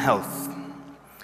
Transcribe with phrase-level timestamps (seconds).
[0.00, 0.48] Health.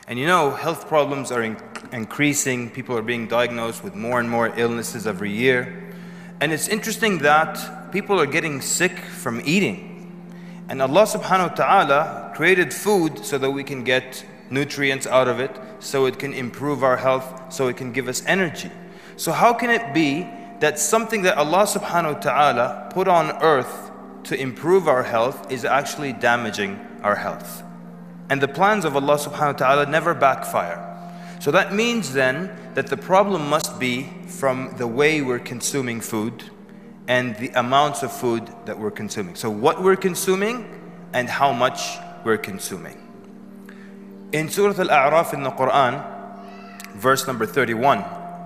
[0.07, 1.57] And you know, health problems are in-
[1.93, 2.69] increasing.
[2.69, 5.95] People are being diagnosed with more and more illnesses every year.
[6.43, 9.97] And it's interesting that people are getting sick from eating.
[10.69, 15.41] And Allah subhanahu wa ta'ala created food so that we can get nutrients out of
[15.41, 18.71] it, so it can improve our health, so it can give us energy.
[19.17, 20.29] So, how can it be
[20.61, 23.91] that something that Allah subhanahu wa ta'ala put on earth
[24.25, 27.63] to improve our health is actually damaging our health?
[28.30, 30.88] And the plans of Allah subhanahu wa ta'ala never backfire.
[31.40, 36.44] So that means then that the problem must be from the way we're consuming food
[37.08, 39.36] and the amounts of food that we're consuming.
[39.36, 40.80] So, what we're consuming
[41.14, 42.98] and how much we're consuming.
[44.32, 46.06] In Surah Al A'raf in the Quran,
[46.94, 48.00] verse number 31,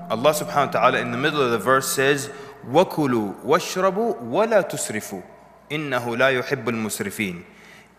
[0.09, 2.31] Allah subhanahu wa ta'ala in the middle of the verse says,
[2.67, 5.23] وَكُلُوا وَاشْرَبُوا وَلَا تُسْرِفُوا
[5.69, 7.43] إِنَّهُ لَا يُحِبُّ الْمُسْرِفِينَ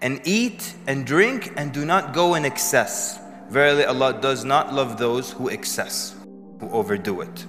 [0.00, 3.18] And eat and drink and do not go in excess.
[3.48, 6.14] Verily Allah does not love those who excess,
[6.60, 7.46] who overdo it.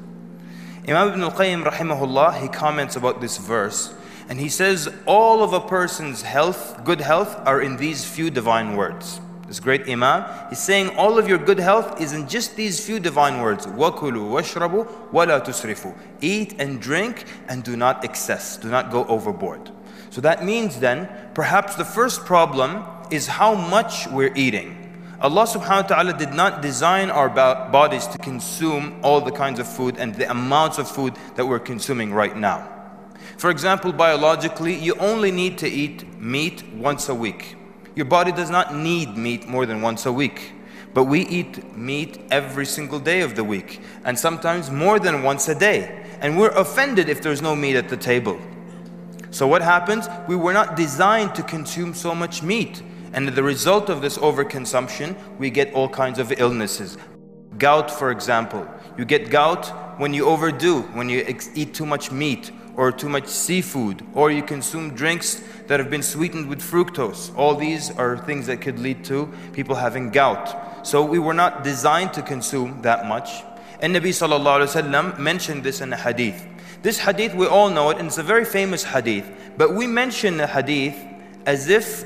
[0.87, 3.93] Imam Ibn al-Qayyim rahimahullah, he comments about this verse
[4.29, 8.75] and he says all of a person's health, good health are in these few divine
[8.75, 9.21] words.
[9.47, 12.99] This great Imam, he's saying all of your good health is in just these few
[12.99, 13.65] divine words.
[13.65, 19.71] وَكُلُوا وَاشْرَبُوا وَلَا تُسْرِفُوا Eat and drink and do not excess, do not go overboard.
[20.10, 24.78] So that means then, perhaps the first problem is how much we're eating.
[25.20, 29.68] Allah subhanahu wa ta'ala did not design our bodies to consume all the kinds of
[29.68, 32.68] food and the amounts of food that we're consuming right now.
[33.36, 37.56] For example, biologically, you only need to eat meat once a week.
[37.94, 40.54] Your body does not need meat more than once a week.
[40.94, 45.48] But we eat meat every single day of the week, and sometimes more than once
[45.48, 46.04] a day.
[46.20, 48.38] And we're offended if there's no meat at the table.
[49.32, 50.08] So, what happens?
[50.28, 52.82] We were not designed to consume so much meat.
[53.14, 56.98] And the result of this overconsumption, we get all kinds of illnesses.
[57.56, 58.68] Gout, for example.
[58.98, 59.66] You get gout
[59.98, 64.42] when you overdo, when you eat too much meat or too much seafood, or you
[64.42, 67.34] consume drinks that have been sweetened with fructose.
[67.36, 70.86] All these are things that could lead to people having gout.
[70.86, 73.42] So we were not designed to consume that much.
[73.80, 76.46] And Nabi sallallahu mentioned this in a hadith.
[76.82, 79.30] This hadith, we all know it, and it's a very famous hadith.
[79.56, 80.96] But we mention the hadith
[81.46, 82.04] as if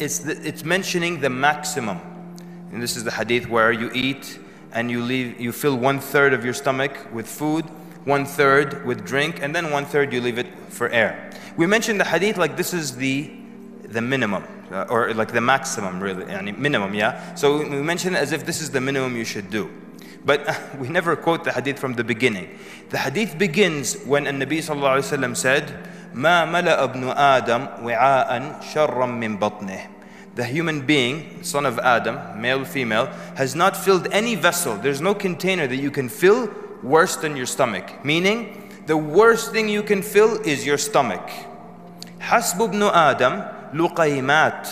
[0.00, 2.00] it's, it's mentioning the maximum.
[2.72, 4.38] And this is the hadith where you eat
[4.72, 7.64] and you leave, you fill one third of your stomach with food,
[8.04, 11.30] one third with drink, and then one third you leave it for air.
[11.56, 13.32] We mentioned the hadith like this is the
[13.88, 17.34] the minimum, uh, or like the maximum, really, minimum, yeah.
[17.34, 19.70] So we mention as if this is the minimum you should do.
[20.25, 22.57] But uh, we never quote the hadith from the beginning.
[22.89, 28.61] The hadith begins when an Nabi sallallahu alaihi wasallam said, ما ملأ ابن آدم وعاء
[28.73, 30.01] شرا من بطنه
[30.35, 34.77] the human being, son of Adam, male, female, has not filled any vessel.
[34.77, 36.49] There's no container that you can fill
[36.81, 38.05] worse than your stomach.
[38.05, 41.29] Meaning, the worst thing you can fill is your stomach.
[42.21, 43.43] حسب ابن آدم
[43.73, 44.67] لقيمات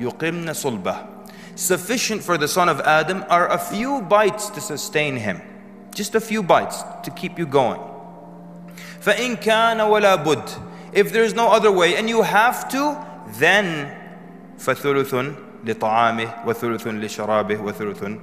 [0.00, 0.96] يقمن صلبه.
[1.56, 5.40] Sufficient for the son of Adam are a few bites to sustain him.
[5.94, 7.80] Just a few bites to keep you going.
[9.00, 10.48] فإن كان ولا بد
[10.92, 12.96] if there's no other way and you have to,
[13.38, 13.98] then
[14.58, 15.34] فثلث
[15.64, 18.20] لطعامه وثلث لشرابه وثلث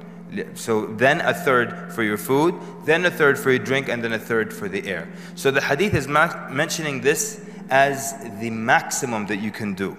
[0.53, 2.53] so then a third for your food,
[2.85, 5.09] then a third for your drink, and then a third for the air.
[5.35, 9.97] So the hadith is mentioning this as the maximum that you can do.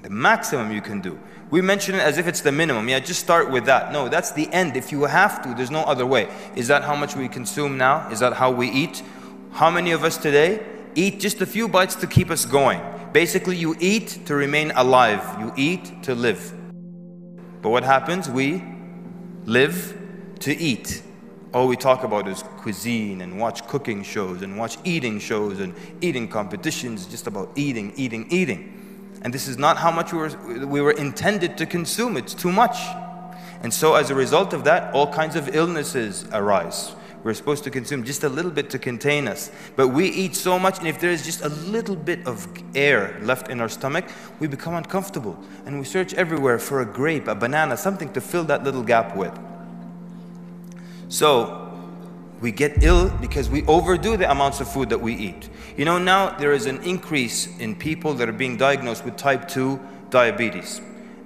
[0.00, 1.18] The maximum you can do.
[1.51, 2.89] We mention it as if it's the minimum.
[2.89, 3.91] Yeah, just start with that.
[3.91, 4.77] No, that's the end.
[4.77, 6.29] If you have to, there's no other way.
[6.55, 8.09] Is that how much we consume now?
[8.09, 9.03] Is that how we eat?
[9.51, 12.81] How many of us today eat just a few bites to keep us going.
[13.13, 16.53] Basically, you eat to remain alive, you eat to live.
[17.61, 18.29] But what happens?
[18.29, 18.63] We
[19.45, 19.97] live
[20.39, 21.03] to eat.
[21.53, 25.73] All we talk about is cuisine and watch cooking shows and watch eating shows and
[25.99, 28.80] eating competitions, just about eating, eating, eating.
[29.21, 32.51] And this is not how much we were, we were intended to consume, it's too
[32.51, 32.77] much.
[33.63, 36.95] And so, as a result of that, all kinds of illnesses arise.
[37.23, 39.51] We're supposed to consume just a little bit to contain us.
[39.75, 43.19] But we eat so much, and if there is just a little bit of air
[43.21, 44.05] left in our stomach,
[44.39, 45.37] we become uncomfortable.
[45.67, 49.15] And we search everywhere for a grape, a banana, something to fill that little gap
[49.15, 49.37] with.
[51.09, 51.60] So,
[52.41, 55.49] we get ill because we overdo the amounts of food that we eat.
[55.77, 59.47] You know, now there is an increase in people that are being diagnosed with type
[59.47, 59.79] 2
[60.09, 60.81] diabetes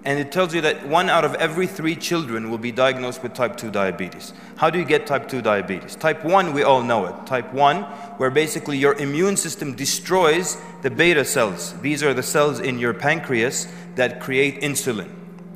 [0.05, 3.33] and it tells you that one out of every three children will be diagnosed with
[3.33, 4.33] type 2 diabetes.
[4.55, 5.95] How do you get type 2 diabetes?
[5.95, 7.25] Type 1, we all know it.
[7.25, 7.81] Type 1,
[8.17, 11.73] where basically your immune system destroys the beta cells.
[11.81, 15.09] These are the cells in your pancreas that create insulin.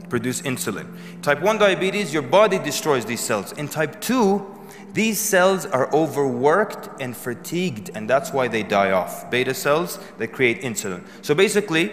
[0.09, 0.88] produce insulin.
[1.21, 3.51] Type 1 diabetes, your body destroys these cells.
[3.51, 4.58] In type 2,
[4.94, 9.30] these cells are overworked and fatigued, and that's why they die off.
[9.30, 11.03] Beta cells that create insulin.
[11.21, 11.91] So basically,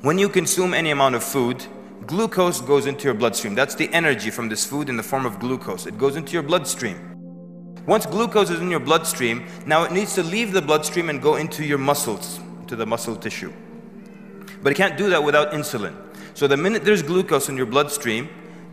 [0.00, 1.64] when you consume any amount of food,
[2.06, 3.54] glucose goes into your bloodstream.
[3.54, 5.86] That's the energy from this food in the form of glucose.
[5.86, 7.14] It goes into your bloodstream.
[7.86, 11.36] Once glucose is in your bloodstream, now it needs to leave the bloodstream and go
[11.36, 13.52] into your muscles, to the muscle tissue.
[14.62, 15.94] But it can't do that without insulin.
[16.32, 18.30] So the minute there's glucose in your bloodstream,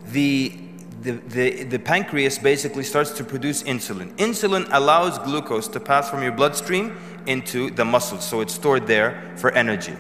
[0.08, 0.58] the,
[1.02, 4.16] the, the, the pancreas basically starts to produce insulin.
[4.18, 9.34] Insulin allows glucose to pass from your bloodstream into the muscles, so it's stored there
[9.38, 9.96] for energy.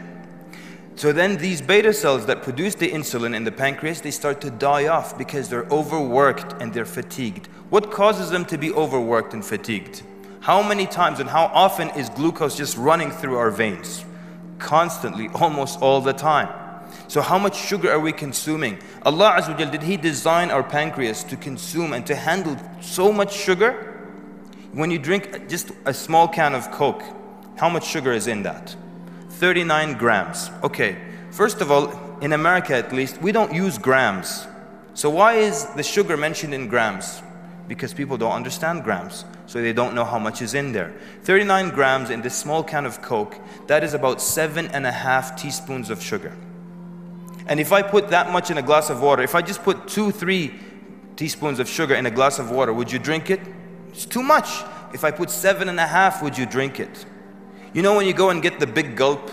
[0.95, 4.51] So then these beta cells that produce the insulin in the pancreas, they start to
[4.51, 7.48] die off because they're overworked and they're fatigued.
[7.69, 10.03] What causes them to be overworked and fatigued?
[10.42, 14.06] How many times and how often is glucose just running through our veins?
[14.59, 16.50] Constantly, almost all the time.
[17.08, 18.80] So how much sugar are we consuming?
[19.04, 23.34] Allah Azza wa did He design our pancreas to consume and to handle so much
[23.34, 23.88] sugar?
[24.74, 27.04] When you drink just a small can of Coke,
[27.58, 28.76] how much sugar is in that?
[29.30, 30.50] 39 grams.
[30.64, 30.98] Okay,
[31.32, 31.92] first of all,
[32.22, 34.48] in America at least, we don't use grams.
[34.94, 37.22] So why is the sugar mentioned in grams?
[37.68, 40.94] Because people don't understand grams, so they don't know how much is in there.
[41.24, 43.36] 39 grams in this small can of Coke,
[43.68, 46.34] that is about seven and a half teaspoons of sugar.
[47.48, 49.88] And if I put that much in a glass of water, if I just put
[49.88, 50.54] two, three
[51.16, 53.42] teaspoons of sugar in a glass of water, would you drink it?
[53.90, 54.48] It's too much.
[54.94, 57.06] If I put seven and a half, would you drink it?
[57.74, 59.32] You know when you go and get the big gulp,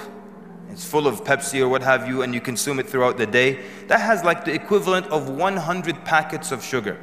[0.70, 3.64] it's full of Pepsi or what have you, and you consume it throughout the day,
[3.88, 6.98] that has like the equivalent of 100 packets of sugar.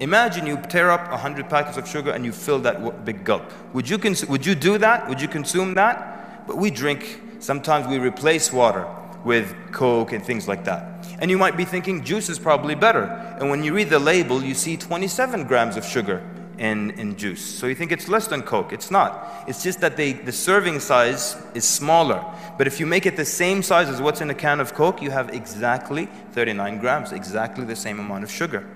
[0.00, 3.52] Imagine you tear up 100 packets of sugar and you fill that big gulp.
[3.74, 5.08] Would you, would you do that?
[5.08, 6.46] Would you consume that?
[6.46, 8.86] But we drink, sometimes we replace water
[9.24, 11.06] with Coke and things like that.
[11.18, 13.04] And you might be thinking juice is probably better.
[13.38, 16.22] And when you read the label, you see 27 grams of sugar
[16.58, 17.42] in, in juice.
[17.42, 18.72] So you think it's less than Coke.
[18.72, 19.44] It's not.
[19.48, 22.24] It's just that they, the serving size is smaller.
[22.58, 25.00] But if you make it the same size as what's in a can of Coke,
[25.02, 28.68] you have exactly 39 grams, exactly the same amount of sugar.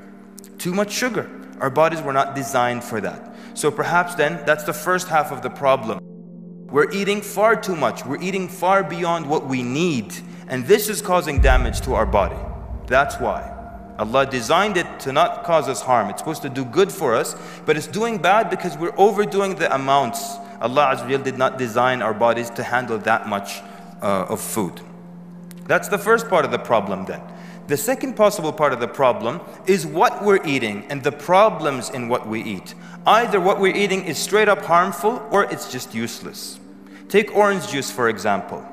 [0.58, 1.30] Too much sugar.
[1.60, 3.36] Our bodies were not designed for that.
[3.54, 6.13] So perhaps then that's the first half of the problem.
[6.74, 8.04] We're eating far too much.
[8.04, 10.12] We're eating far beyond what we need.
[10.48, 12.34] And this is causing damage to our body.
[12.88, 13.48] That's why.
[13.96, 16.10] Allah designed it to not cause us harm.
[16.10, 19.72] It's supposed to do good for us, but it's doing bad because we're overdoing the
[19.72, 20.34] amounts.
[20.60, 23.60] Allah Azza did not design our bodies to handle that much
[24.02, 24.80] uh, of food.
[25.68, 27.22] That's the first part of the problem then.
[27.68, 32.08] The second possible part of the problem is what we're eating and the problems in
[32.08, 32.74] what we eat.
[33.06, 36.58] Either what we're eating is straight up harmful or it's just useless.
[37.08, 38.64] Take orange juice for example.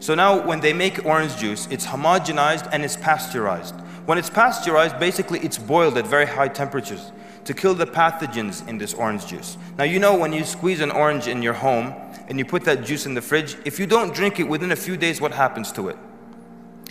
[0.00, 3.74] So now when they make orange juice, it's homogenized and it's pasteurized.
[4.04, 7.12] When it's pasteurized, basically it's boiled at very high temperatures
[7.44, 9.56] to kill the pathogens in this orange juice.
[9.78, 11.94] Now you know when you squeeze an orange in your home
[12.28, 14.76] and you put that juice in the fridge, if you don't drink it within a
[14.76, 15.96] few days, what happens to it?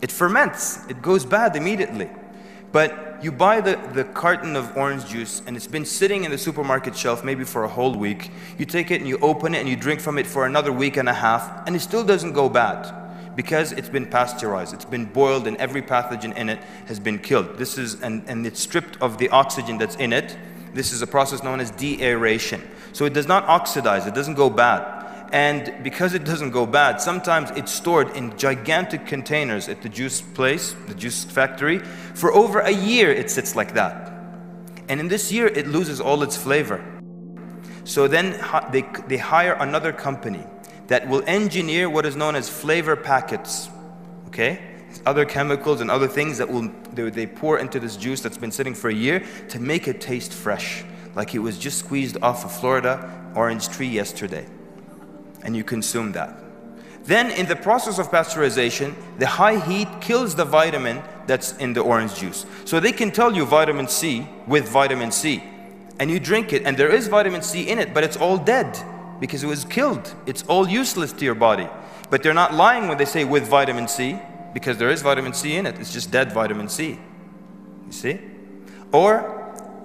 [0.01, 2.09] It ferments, it goes bad immediately.
[2.71, 6.37] But you buy the, the carton of orange juice and it's been sitting in the
[6.37, 8.31] supermarket shelf maybe for a whole week.
[8.57, 10.97] You take it and you open it and you drink from it for another week
[10.97, 13.01] and a half and it still doesn't go bad
[13.35, 17.57] because it's been pasteurized, it's been boiled, and every pathogen in it has been killed.
[17.57, 20.37] This is, and, and it's stripped of the oxygen that's in it.
[20.73, 22.61] This is a process known as deaeration.
[22.93, 25.00] So it does not oxidize, it doesn't go bad.
[25.31, 30.19] And because it doesn't go bad, sometimes it's stored in gigantic containers at the juice
[30.21, 31.79] place, the juice factory.
[31.79, 34.11] For over a year, it sits like that.
[34.89, 36.83] And in this year, it loses all its flavor.
[37.85, 38.31] So then
[38.71, 40.43] they, they hire another company
[40.87, 43.69] that will engineer what is known as flavor packets.
[44.27, 44.59] Okay?
[45.05, 48.75] Other chemicals and other things that will they pour into this juice that's been sitting
[48.75, 50.83] for a year to make it taste fresh,
[51.15, 54.45] like it was just squeezed off a Florida orange tree yesterday.
[55.43, 56.37] And you consume that.
[57.03, 61.81] Then, in the process of pasteurization, the high heat kills the vitamin that's in the
[61.81, 62.45] orange juice.
[62.65, 65.43] So they can tell you vitamin C with vitamin C.
[65.99, 68.77] And you drink it, and there is vitamin C in it, but it's all dead
[69.19, 70.13] because it was killed.
[70.25, 71.67] It's all useless to your body.
[72.09, 74.19] But they're not lying when they say with vitamin C
[74.53, 75.79] because there is vitamin C in it.
[75.79, 76.99] It's just dead vitamin C.
[77.85, 78.19] You see?
[78.91, 79.40] Or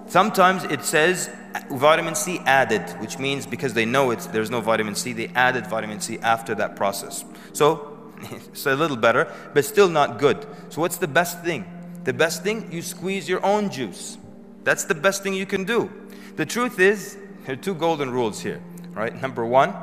[0.07, 1.29] sometimes it says
[1.69, 5.67] vitamin C added, which means because they know it's, there's no vitamin C, they added
[5.67, 7.25] vitamin C after that process.
[7.53, 10.45] So it's a little better, but still not good.
[10.69, 11.65] So what's the best thing?
[12.03, 14.17] The best thing, you squeeze your own juice.
[14.63, 15.91] That's the best thing you can do.
[16.35, 18.61] The truth is, there are two golden rules here
[18.97, 19.21] right?
[19.21, 19.73] Number one,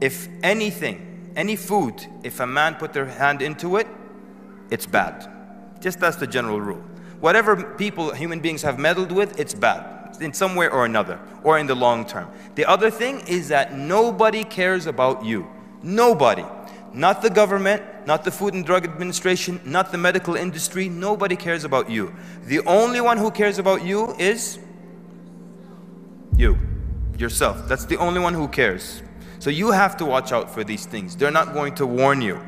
[0.00, 3.86] if anything, any food, if a man put their hand into it,
[4.70, 5.30] it's bad.
[5.80, 6.82] Just that's the general rule.
[7.20, 11.58] Whatever people, human beings have meddled with, it's bad in some way or another, or
[11.58, 12.28] in the long term.
[12.54, 15.46] The other thing is that nobody cares about you.
[15.82, 16.44] Nobody.
[16.92, 20.88] Not the government, not the Food and Drug Administration, not the medical industry.
[20.88, 22.14] Nobody cares about you.
[22.46, 24.58] The only one who cares about you is
[26.36, 26.58] you,
[27.18, 27.68] yourself.
[27.68, 29.02] That's the only one who cares.
[29.38, 31.14] So you have to watch out for these things.
[31.14, 32.40] They're not going to warn you.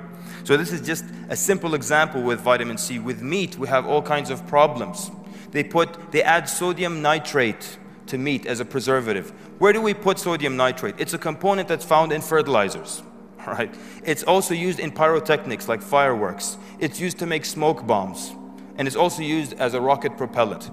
[0.44, 2.98] So this is just a simple example with vitamin C.
[2.98, 5.10] With meat, we have all kinds of problems.
[5.50, 9.30] They put, they add sodium nitrate to meat as a preservative.
[9.58, 10.94] Where do we put sodium nitrate?
[10.98, 13.02] It's a component that's found in fertilizers.
[13.46, 13.74] Right?
[14.04, 16.58] It's also used in pyrotechnics like fireworks.
[16.78, 18.32] It's used to make smoke bombs.
[18.76, 20.70] And it's also used as a rocket propellant.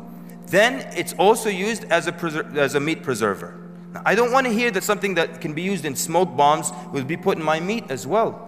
[0.48, 3.58] Then it's also used as a, as a meat preserver.
[3.94, 6.74] Now, I don't want to hear that something that can be used in smoke bombs
[6.92, 8.47] will be put in my meat as well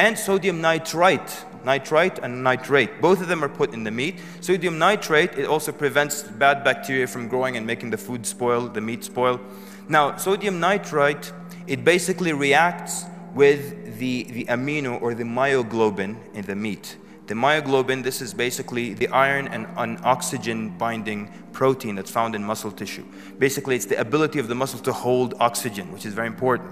[0.00, 3.02] and sodium nitrite nitrite and nitrate.
[3.02, 4.18] Both of them are put in the meat.
[4.40, 8.80] Sodium nitrate, it also prevents bad bacteria from growing and making the food spoil, the
[8.80, 9.38] meat spoil.
[9.86, 11.32] Now, sodium nitrite,
[11.66, 13.04] it basically reacts
[13.34, 16.96] with the, the amino or the myoglobin in the meat.
[17.26, 22.42] The myoglobin, this is basically the iron and an oxygen binding protein that's found in
[22.42, 23.04] muscle tissue.
[23.38, 26.70] Basically, it's the ability of the muscle to hold oxygen, which is very important.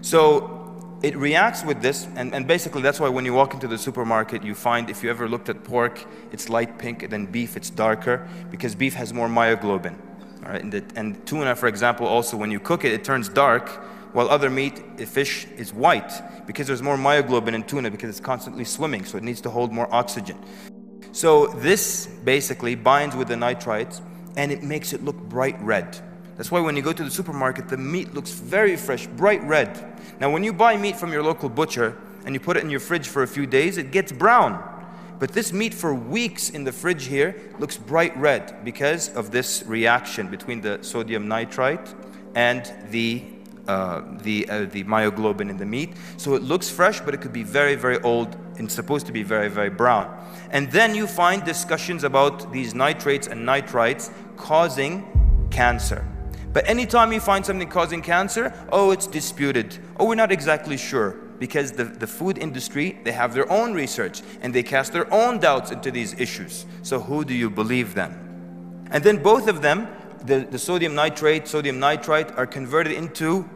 [0.00, 0.61] So,
[1.02, 4.44] it reacts with this, and, and basically that's why when you walk into the supermarket,
[4.44, 7.70] you find if you ever looked at pork, it's light pink, and then beef, it's
[7.70, 9.96] darker, because beef has more myoglobin.
[10.44, 10.62] All right?
[10.62, 13.68] and, the, and tuna, for example, also when you cook it, it turns dark,
[14.12, 14.78] while other meat,
[15.08, 16.12] fish, is white,
[16.46, 19.72] because there's more myoglobin in tuna because it's constantly swimming, so it needs to hold
[19.72, 20.38] more oxygen.
[21.12, 24.00] So this basically binds with the nitrites,
[24.36, 25.98] and it makes it look bright red.
[26.36, 30.00] That's why when you go to the supermarket, the meat looks very fresh, bright red.
[30.18, 32.80] Now, when you buy meat from your local butcher and you put it in your
[32.80, 34.62] fridge for a few days, it gets brown.
[35.18, 39.62] But this meat for weeks in the fridge here looks bright red because of this
[39.66, 41.94] reaction between the sodium nitrite
[42.34, 43.24] and the
[43.68, 45.94] uh, the, uh, the myoglobin in the meat.
[46.16, 49.22] So it looks fresh, but it could be very, very old and supposed to be
[49.22, 50.12] very, very brown.
[50.50, 55.06] And then you find discussions about these nitrates and nitrites causing
[55.52, 56.04] cancer.
[56.52, 59.78] But anytime you find something causing cancer, oh, it's disputed.
[59.98, 61.12] Oh, we're not exactly sure.
[61.38, 65.38] Because the, the food industry, they have their own research and they cast their own
[65.38, 66.66] doubts into these issues.
[66.82, 68.86] So who do you believe then?
[68.90, 69.88] And then both of them,
[70.24, 73.48] the, the sodium nitrate, sodium nitrite, are converted into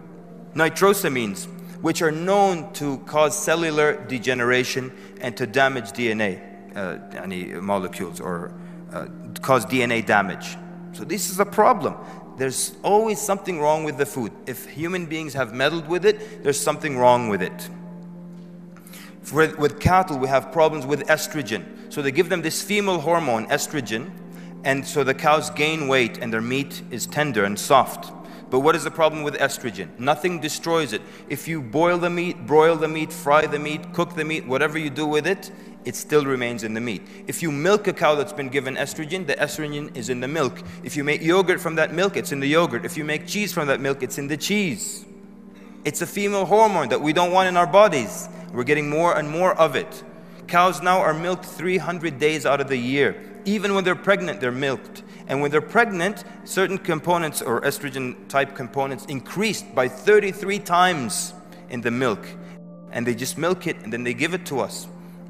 [0.54, 1.44] nitrosamines,
[1.82, 6.40] which are known to cause cellular degeneration and to damage DNA,
[6.74, 8.54] uh, any molecules, or
[8.92, 9.06] uh,
[9.42, 10.56] cause DNA damage.
[10.92, 11.94] So this is a problem
[12.36, 14.32] there's always something wrong with the food.
[14.46, 17.68] If human beings have meddled with it, there's something wrong with it.
[19.22, 21.92] For, with cattle, we have problems with estrogen.
[21.92, 24.10] So they give them this female hormone, estrogen,
[24.64, 28.12] and so the cows gain weight and their meat is tender and soft.
[28.48, 29.98] But what is the problem with estrogen?
[29.98, 31.02] Nothing destroys it.
[31.28, 34.78] If you boil the meat, broil the meat, fry the meat, cook the meat, whatever
[34.78, 35.50] you do with it,
[35.84, 37.02] it still remains in the meat.
[37.26, 40.60] If you milk a cow that's been given estrogen, the estrogen is in the milk.
[40.82, 42.84] If you make yogurt from that milk, it's in the yogurt.
[42.84, 45.04] If you make cheese from that milk, it's in the cheese.
[45.84, 48.28] It's a female hormone that we don't want in our bodies.
[48.52, 50.02] We're getting more and more of it.
[50.48, 53.40] Cows now are milked 300 days out of the year.
[53.44, 55.04] Even when they're pregnant, they're milked.
[55.28, 61.34] And when they're pregnant, certain components or estrogen type components increased by 33 times
[61.68, 62.26] in the milk.
[62.92, 64.86] And they just milk it and then they give it to us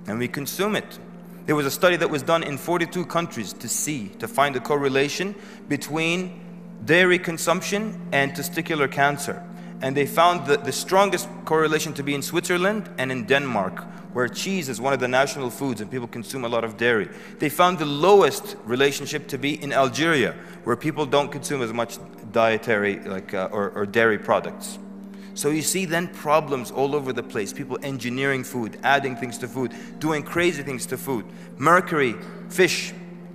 [0.06, 0.98] and we consume it.
[1.46, 4.60] There was a study that was done in 42 countries to see, to find a
[4.60, 5.34] correlation
[5.68, 6.40] between
[6.84, 9.42] dairy consumption and testicular cancer.
[9.80, 13.84] And they found the, the strongest correlation to be in Switzerland and in Denmark,
[14.16, 17.06] where cheese is one of the national foods and people consume a lot of dairy.
[17.38, 21.98] They found the lowest relationship to be in Algeria, where people don't consume as much
[22.32, 24.78] dietary like, uh, or, or dairy products.
[25.34, 27.52] So you see then problems all over the place.
[27.52, 31.26] People engineering food, adding things to food, doing crazy things to food.
[31.58, 32.14] Mercury,
[32.48, 32.94] fish.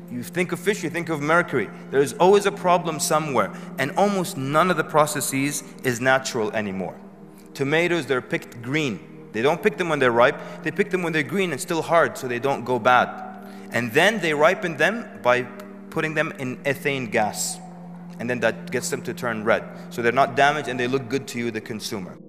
[0.10, 1.70] You think of fish, you think of mercury.
[1.92, 3.54] There's always a problem somewhere.
[3.78, 7.00] And almost none of the processes is natural anymore.
[7.54, 9.11] Tomatoes, they're picked green.
[9.32, 10.40] They don't pick them when they're ripe.
[10.64, 13.10] They pick them when they're green and still hard so they don't go bad.
[13.72, 15.44] And then they ripen them by
[15.90, 17.60] putting them in ethane gas
[18.20, 19.64] and then that gets them to turn red.
[19.90, 22.20] So they're not damaged and they look good to you, the consumer.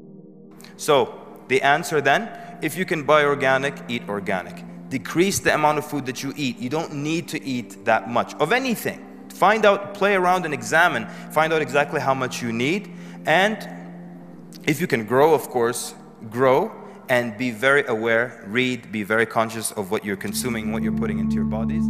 [0.78, 1.18] So
[1.48, 2.30] the answer then
[2.62, 4.64] if you can buy organic, eat organic.
[4.88, 6.58] Decrease the amount of food that you eat.
[6.58, 9.26] You don't need to eat that much of anything.
[9.30, 11.06] Find out, play around, and examine.
[11.32, 12.94] Find out exactly how much you need.
[13.26, 13.58] And
[14.64, 15.94] if you can grow, of course,
[16.30, 16.70] grow
[17.12, 21.18] and be very aware, read, be very conscious of what you're consuming, what you're putting
[21.18, 21.84] into your bodies.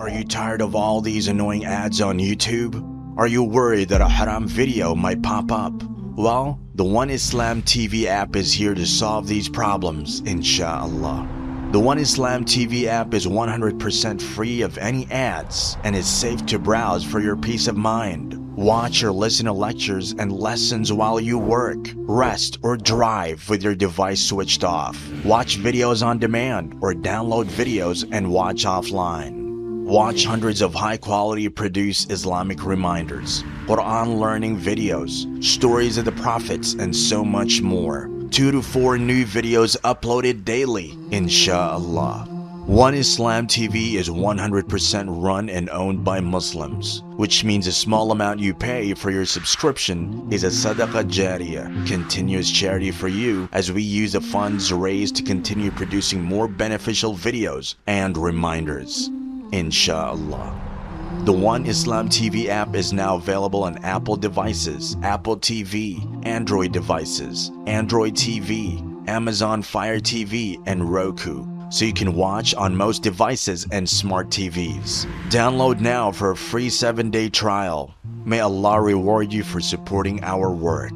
[0.00, 2.74] Are you tired of all these annoying ads on YouTube?
[3.16, 5.84] Are you worried that a haram video might pop up?
[6.16, 11.43] Well, the One Islam TV app is here to solve these problems, inshallah.
[11.74, 16.56] The One Islam TV app is 100% free of any ads and is safe to
[16.56, 18.38] browse for your peace of mind.
[18.54, 23.74] Watch or listen to lectures and lessons while you work, rest, or drive with your
[23.74, 24.96] device switched off.
[25.24, 29.82] Watch videos on demand or download videos and watch offline.
[29.82, 36.74] Watch hundreds of high quality produced Islamic reminders, Quran learning videos, stories of the prophets,
[36.74, 38.13] and so much more.
[38.34, 42.26] Two to four new videos uploaded daily, inshallah.
[42.66, 48.40] One Islam TV is 100% run and owned by Muslims, which means a small amount
[48.40, 53.82] you pay for your subscription is a sadaqah jariyah, continuous charity for you as we
[53.82, 59.10] use the funds raised to continue producing more beneficial videos and reminders.
[59.52, 60.73] Inshallah.
[61.24, 67.50] The One Islam TV app is now available on Apple devices, Apple TV, Android devices,
[67.66, 73.88] Android TV, Amazon Fire TV, and Roku, so you can watch on most devices and
[73.88, 75.06] smart TVs.
[75.30, 77.94] Download now for a free 7 day trial.
[78.26, 80.92] May Allah reward you for supporting our work.